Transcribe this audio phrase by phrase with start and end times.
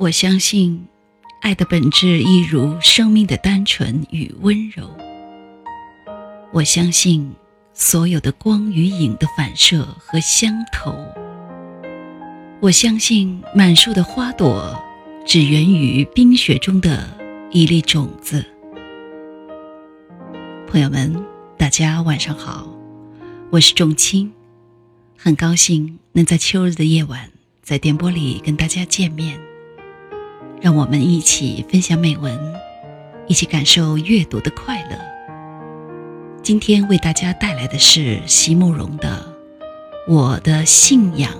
[0.00, 0.86] 我相信，
[1.42, 4.88] 爱的本质一如生命的单纯与温柔。
[6.54, 7.30] 我相信，
[7.74, 10.94] 所有的光与影的反射和相投。
[12.60, 14.74] 我相信，满树的花朵
[15.26, 17.06] 只源于冰雪中的
[17.50, 18.42] 一粒种子。
[20.66, 21.14] 朋友们，
[21.58, 22.66] 大家晚上好，
[23.50, 24.32] 我是仲青，
[25.18, 27.30] 很高兴能在秋日的夜晚
[27.62, 29.38] 在电波里跟大家见面。
[30.60, 32.38] 让我们一起分享美文，
[33.26, 34.98] 一起感受阅读的快乐。
[36.42, 39.24] 今天为大家带来的是席慕容的
[40.12, 41.32] 《我的信仰》。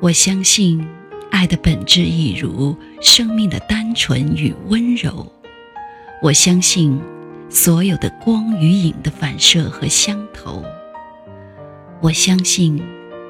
[0.00, 0.84] 我相信，
[1.30, 5.24] 爱的本质一如生命的单纯与温柔。
[6.20, 7.00] 我相信，
[7.48, 10.64] 所有的光与影的反射和相投。
[12.04, 12.78] 我相信，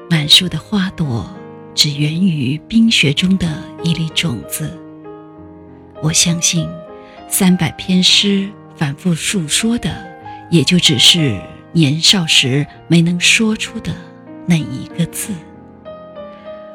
[0.09, 1.33] 满树的花朵
[1.73, 3.47] 只源于冰雪中的
[3.83, 4.77] 一粒种子。
[6.03, 6.67] 我相信，
[7.29, 10.05] 三百篇诗反复述说的，
[10.51, 13.95] 也就只是年少时没能说出的
[14.45, 15.31] 那一个字。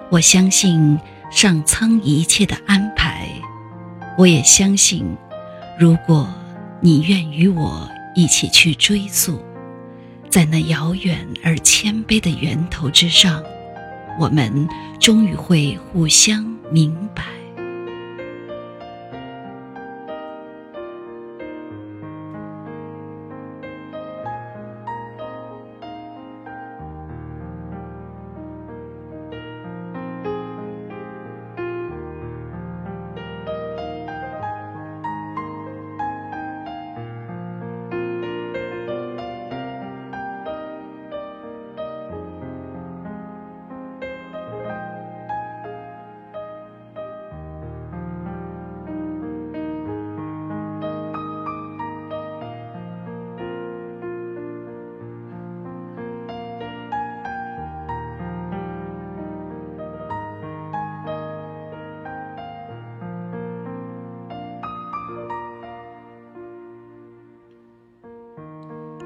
[0.09, 0.99] 我相信
[1.31, 3.29] 上苍一切的安排，
[4.17, 5.05] 我也相信，
[5.79, 6.27] 如果
[6.81, 9.39] 你愿与我一起去追溯。
[10.31, 13.43] 在那遥远而谦卑的源头之上，
[14.21, 14.69] 我们
[15.01, 17.40] 终于会互相明白。